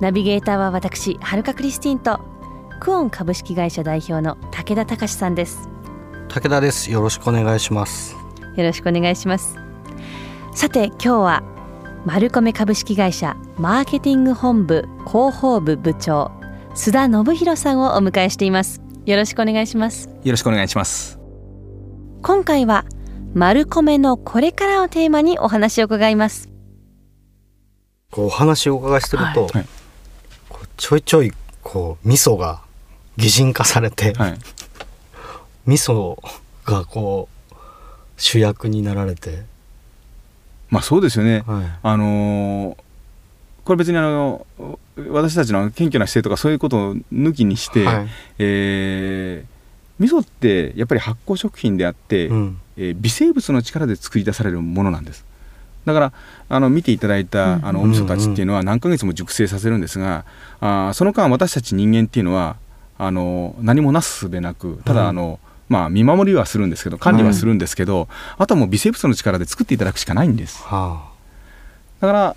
[0.00, 2.20] ナビゲーターは私はるかクリスティンと
[2.80, 5.68] クオン株式会社代表の武田隆さんです。
[6.28, 6.90] 武田です。
[6.90, 8.16] よろしくお願いします。
[8.56, 9.58] よろしくお願いします。
[10.54, 11.42] さて今日は
[12.06, 16.32] マルコメ株式会社マーケティング本部広報部部長
[16.74, 18.80] 須田信弘さんをお迎えしています。
[19.04, 20.08] よろしくお願いします。
[20.08, 21.18] よろしくお願いします。
[22.22, 22.86] 今回は
[23.34, 26.48] マルコメのこれからをテーマにお話を伺います。
[28.10, 29.46] こうお話をお伺いすると、はい。
[29.46, 29.79] こう
[30.80, 31.30] ちょいちょい
[31.62, 32.62] こう味噌が
[33.18, 34.38] 擬人化されて、はい。
[35.66, 36.18] 味噌
[36.64, 37.54] がこう
[38.16, 39.42] 主役になられて、
[40.70, 41.44] まあそうですよね。
[41.46, 42.76] はい、あのー
[43.62, 44.46] これ別にあの
[45.10, 48.08] 私たちの謙虚な姿勢とかそういうことを抜きにして、はい。
[48.38, 49.60] えー
[50.02, 52.58] 味噌ってやっぱり発酵食品であって、うん。
[52.78, 55.26] えー微生物の力で作り出されるものなんです
[55.84, 56.12] だから
[56.48, 57.66] あの見ていただいた、うん。
[57.66, 60.24] あのお味噌たちっていうのは何ヶ月も熟成させるんですが、
[60.60, 62.56] あーその間私たち人間っていうのは
[62.98, 65.08] あの何もなすすべなくただ、うん。
[65.08, 68.08] あのまあ見守りはするんですけど管理はするんですけど、
[68.38, 70.62] あとはもう微生物の力で作っていただくしかないんです。
[70.62, 71.10] は
[72.00, 72.36] だから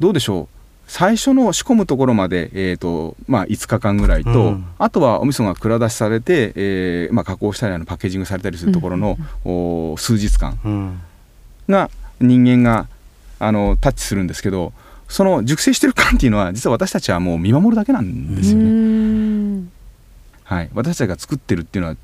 [0.00, 0.48] どうでしょう？
[0.88, 4.66] 最初の仕込むところまで、えーとまあ、5日間ぐらいと、うん。
[4.78, 11.00] あとはお味噌が蔵出しされて、えーまあ、加工したりあのパッケージングされたりするところの、お数日間あ、うん、
[11.68, 11.88] が
[12.22, 12.88] 人間が
[13.38, 14.72] あのタッチするんですけど
[15.08, 19.72] その熟成してる間っていうのは実は私たちはもう見守るだけなんですよね、ん
[20.44, 21.96] はい、私たちが作ってるっていうのは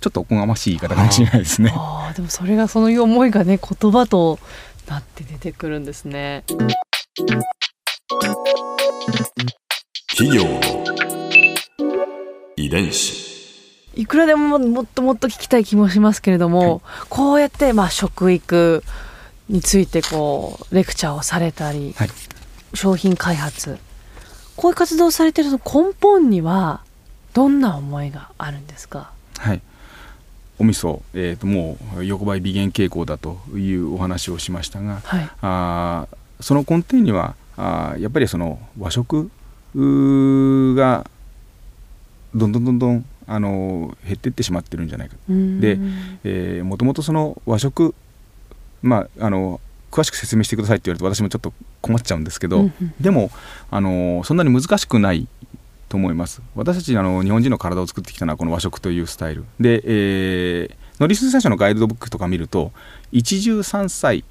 [0.00, 1.72] ちょっとおこがましい言い方かもしれないですね。
[1.74, 4.38] ああでもそれがその思いがね言葉と
[4.88, 6.44] なって出てくるんですね。
[10.08, 10.60] 企業の
[12.56, 13.30] 遺伝子。
[13.94, 18.84] いくらでももっともっと聞きたい気もしますけれども、こうやってまあ食育
[19.50, 22.08] についてこうレクチャーをされたり、はい。
[22.72, 23.78] 商品開発。
[24.56, 26.82] こういう活動をされてると根本には
[27.34, 29.10] どんな思いがあるんですか？
[29.38, 29.62] はい、
[30.58, 35.30] お味噌、えー、ともう横ばい微減傾向だというお話をしましたがはい。
[35.40, 39.30] あーその根底にはあーやっぱりその和食
[39.74, 41.10] が
[42.34, 45.16] どんどんどんどん、あの減っていってしまってるんじゃないか。
[45.28, 45.78] で
[46.22, 47.94] えーもともとその和食
[48.82, 49.60] まああの
[49.90, 52.94] 詳しく説明してくださいって言われると私もちょっと困っちゃうんですけど、うんうん。
[53.00, 53.30] でも
[53.70, 55.26] あのそんなに難しくない
[55.88, 56.42] と思います。
[56.54, 59.44] 私たちあの日本人の体を作ってきたのはこの和食というスタイル。
[59.58, 62.72] で、えー、農林水産省のガイドブックとか見ると
[63.10, 64.24] 一汁三菜、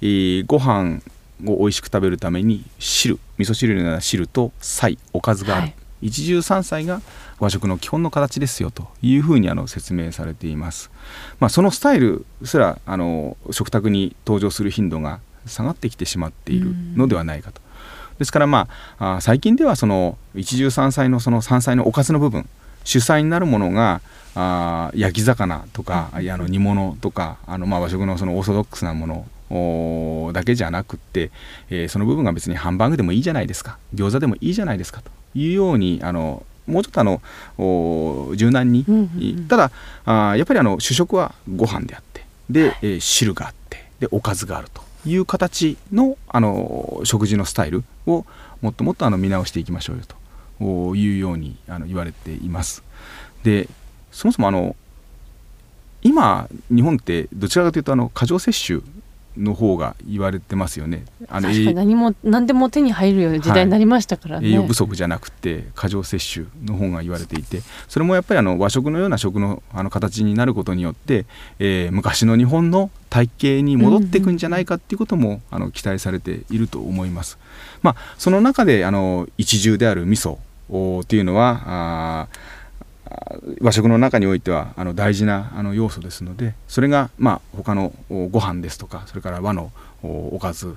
[0.00, 1.00] えーご飯
[1.44, 7.00] を美味しく食べるために汁味噌汁のような汁と菜おかずがある、はい一汁三菜が
[7.40, 10.90] 和食の基本の形ですよというふうにあの説明されています、
[11.40, 17.60] まあ、そのスタイルすらあの食卓に登場する頻度が下がってきてしまっているのではないかと。
[18.18, 22.48] ですからまあ最近ではその一汁三菜のその三菜のおかずの部分
[22.84, 24.02] 主菜になるものが
[24.34, 31.30] あー焼き魚とか、いやあの煮物とかあのまあ和食のそのオーソドックスなものだけじゃなくって、
[31.70, 33.78] えーその部分が別にハンバーグでもいいじゃないですか。
[33.94, 37.20] 餃子でもいいじゃないですかというようにあのもうちょっとあの
[37.58, 39.70] お柔軟に、うんうんうんただ
[40.04, 48.24] あーやっぱりあの主食はご飯であってで、えー汁があってでおかずがあるという形のあの食事のスタイルを
[48.62, 50.16] もっともっとあの見直していきましょうよと
[50.64, 52.82] おいうようにあの言われています。
[53.42, 53.68] で
[54.10, 54.76] そもそもあの
[56.02, 58.82] 今日本ってどちらかというとあの過剰摂取
[59.36, 61.04] の方が言われてますよね。
[61.28, 64.48] あの確かに何も何でも手に入るような時代になりましたからね。
[64.48, 71.26] 栄養不足じゃなくて過剰摂取の方が言われていてそれもやっぱりあの和食のような食のあの形になることによって、
[71.58, 77.38] えー昔の日本の体型に戻っていくんじゃないかっていうことも、あの期待されていると思います。
[77.82, 80.38] まあ、その中であの一汁である味噌
[80.68, 82.63] おっていうのはあー
[83.60, 89.72] 和食の中においてはあの大事なあの要素ですのでそれが、まあ、他のおご飯ですとかそれから和の
[90.02, 90.74] おおかず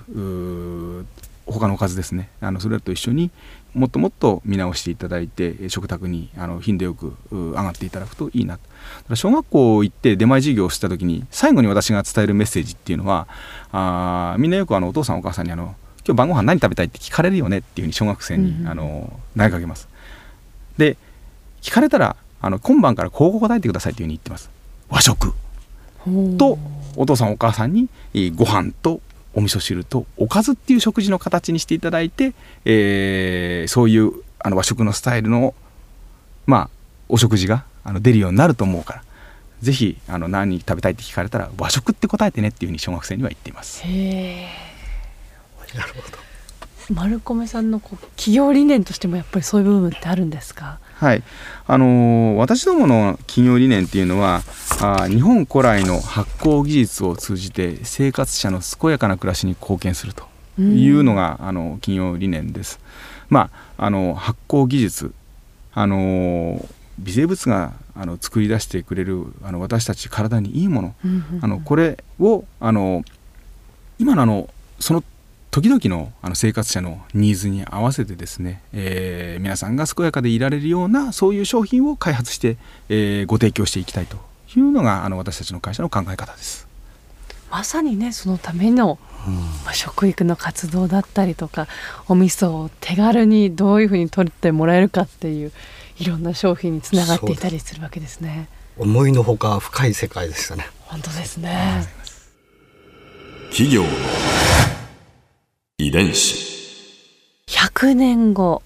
[1.46, 2.30] 他のおかずですね。
[2.42, 3.32] あのそれらと一緒に
[3.74, 8.64] もっともっと見直していただいてえー食卓にあの頻度よくう上がっていただくといいなだか
[9.10, 13.28] ら小学校行って出前授業をした時に最後に私が伝えるメッセージっていうのは
[13.72, 15.76] あーみんなよくあのお父さんお母さんにあの
[16.06, 18.68] 今日晩ご飯何食べたいって聞かれるよねっていうふうに小学生に、うん。
[18.68, 19.90] あの投げかけます。
[20.78, 20.96] で
[21.62, 24.50] 聞かれたらあの今晩からこう答えてくださいっていうふうに言ってます。
[24.90, 25.34] 和食。
[26.38, 26.58] と
[26.96, 29.02] お父さんお母さんにえーご飯と
[29.34, 32.34] お味噌汁とおかずっていう食事の形にしていただいて、
[32.66, 35.54] えーそういうあの和食のスタイルの
[36.46, 36.70] まあ
[37.10, 39.04] お食事があの出るようになると思うから
[39.62, 43.82] ぜひあの何食べたいって聞かれたら和食って答えてねっていうふうに小学生には言っています。
[43.86, 44.48] へえ
[45.76, 46.18] なるほど。
[46.94, 50.80] 丸米さんのこう企業理念としてもやっぱりそういう部分ってあるんですか？
[51.00, 51.24] はい、
[51.68, 54.42] あのー私どもの企業理念っていうのは
[54.82, 60.28] あー日本古来の発酵技術を通じて生活者の健やかな暮らしに貢献すると
[60.60, 62.80] いうのが、あの企業理念です。
[63.30, 65.14] まあ、あの発酵技術、
[65.74, 66.68] あのー
[67.00, 70.96] 微生物があの作り出してくれるあの私たち体にいいもの、
[71.42, 73.04] あのこれをあの
[74.00, 75.04] 今のあのその
[75.58, 82.58] 時々のあの生活者のニーズに合わせてですね、えー皆さんが健やかでいられるようなそういう商品を開発して、
[82.90, 84.18] えーご提供していきたいと
[84.56, 86.68] いうのがあの私たちの会社の考え方です。
[87.50, 89.00] まさにねそのための、
[89.66, 91.68] まあ、食育の活動だったりとか
[92.08, 95.52] お味噌を手軽にどういうふうに取ってもらえるかっていう
[95.98, 98.48] いろんな商品につながっていたりするわけですね。
[98.78, 101.88] 思いのほか深い世界でしたね本当ですね。
[103.50, 103.90] 企業の
[105.80, 106.36] 遺伝子。
[107.46, 108.64] 100年後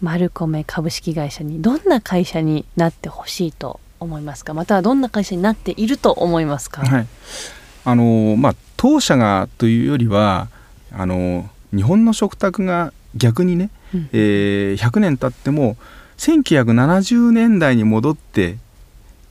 [0.00, 4.52] マルコメ株式会社にどんな会社になってほしいと思いますか？
[4.52, 7.06] またはどんな会社になっていると思いますか、はい、
[7.84, 10.48] あのまあ当社がというよりは
[10.90, 14.08] あの日本の食卓が逆にね、うん。
[14.12, 15.76] えー100年経っても
[16.18, 18.58] 1970年代に戻って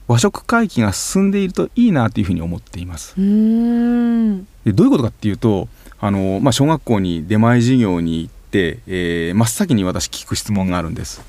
[0.08, 3.12] 和食回帰が進んでいるといいなというふうに思っています。
[3.18, 4.44] うーん。
[4.64, 5.68] でどういうことかっていうと
[6.04, 11.22] あの、まあ、小学校に出前授業に行って、えー真っ先に私聞く質問があるんです。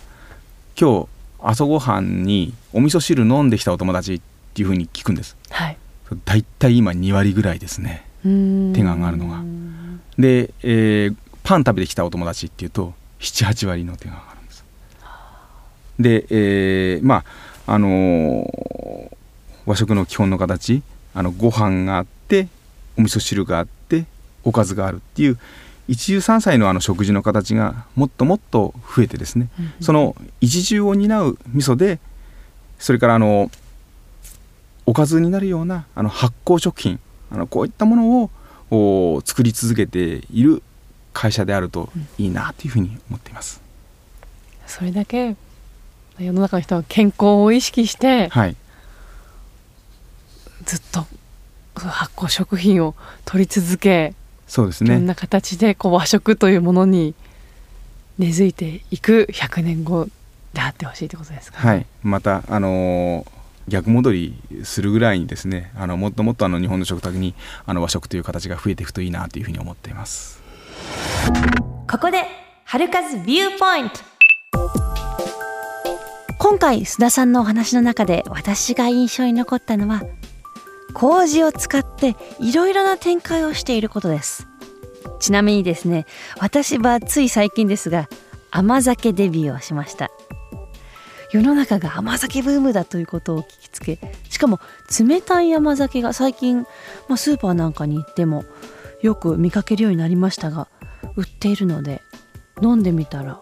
[0.78, 1.08] 今日
[1.42, 4.22] 朝ごはんにお味噌汁飲んできたお友達っ
[4.54, 5.38] ていうふうに聞くんです。
[5.50, 5.78] はい。
[6.26, 8.06] だいたい今2割ぐらいですね。
[8.24, 9.42] 手が上がるのが
[10.20, 14.66] で、えーパン食べてきたお友達っていうと78割の手が上がるんです。
[16.00, 17.24] で、えーま
[17.66, 19.16] ああのー
[19.66, 20.84] 和食の基本の形
[21.14, 22.50] あのご飯があって
[22.98, 23.76] お味噌汁があって
[24.46, 25.38] おかずがあるっていう
[25.88, 29.50] 一汁三菜のあの食事の形がもっともっと増えてですね、
[29.82, 32.00] その一汁を担う味噌で
[32.80, 33.52] それからあの
[34.86, 37.00] おかずになるようなあの発酵食品
[37.32, 40.64] あのこういったものをお作り続けている
[41.14, 43.62] 会社であるといいなというふうに思っています。
[44.68, 45.36] それだけ
[46.18, 48.56] 世の中の人は健康を意識してはい、
[50.66, 51.06] ずっと
[51.76, 52.96] 発酵食品を
[53.26, 54.16] 取り続け
[54.48, 54.94] そうですね。
[54.94, 57.14] いろんな形でこう和食というものに
[58.18, 60.08] 根付いていく100年後
[60.54, 63.36] であってほしいってことですか、はい、またあのー
[63.68, 67.34] 逆戻りするぐらいにですね、あのもっともっとあの日本の食卓に
[67.66, 70.44] あの和食という形が増えていくといいなというふうに思っています。
[71.90, 72.26] ここで
[72.64, 74.00] 春風ビューポイント
[76.38, 80.04] 今回須田さんのお話の中で私が印象に残ったのは
[80.96, 84.48] 麹を使っていろいろな展開をしていることです。
[85.20, 86.06] ちなみにですね
[86.40, 88.10] 私はつい最近ですが
[88.50, 90.10] 甘酒デビューをしました。
[91.32, 94.62] 世の中が甘酒ブームだということを聞きつけしかも
[94.98, 96.60] 冷たい甘酒が最近、
[97.10, 98.46] まあ、スーパーなんかに行っても
[99.02, 100.70] よく見かけるようになりましたが
[101.18, 102.02] 売っているので
[102.62, 103.42] 飲んでみたら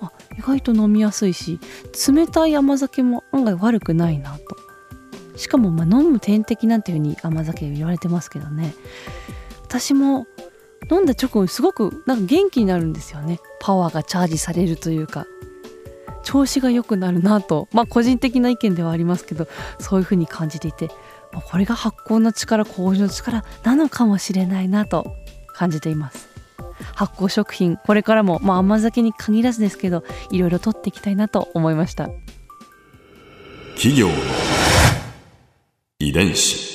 [0.00, 1.58] あ意外と飲みやすいし
[2.08, 4.63] 冷たい甘酒も案外悪くないなと。
[5.36, 8.74] しかもまあ飲む点滴なんていうふうに甘酒言われてますけどね。
[9.62, 10.26] 私も
[10.90, 13.40] 飲んだ直後すごくなんか元気になるんですよね。
[13.60, 15.26] パワーがチャージされるというか。
[16.22, 17.68] 調子が良くなるなと。
[17.72, 19.46] まあ個人的な意見ではありますけど
[19.78, 20.88] そういうふうに感じていて。
[21.32, 25.16] まあこれが発酵の力麹の力なのかもしれないなと。
[25.54, 26.28] 感じています。
[26.94, 32.10] 発酵食品これからも、まあ、甘酒に限らずですけどいろいろ取っていきたいなと思いました。
[33.76, 34.14] 企業の
[36.00, 36.74] 遺伝子。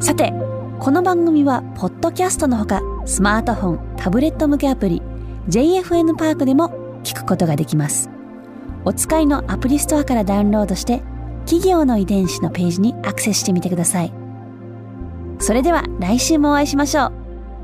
[0.00, 0.32] さて
[0.80, 5.02] この番組はポッドキャストのほかスマートフォンタブレット向けアプリ
[5.50, 6.70] JFN パークでも
[7.04, 8.08] 聞くことができます。
[8.86, 11.02] お使いのアプリストアからダウンロードして
[11.44, 14.12] 企業の遺伝子のページにアクセスしてみてください。
[15.38, 17.12] それでは来週もお会いしましょう。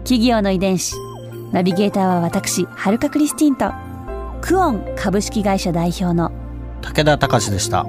[0.02, 0.94] 企業の遺伝子。
[1.52, 3.72] ナビゲーターは私はるかクリスティンと
[4.46, 6.30] クオン株式会社代表の
[6.82, 7.86] 武田隆でした。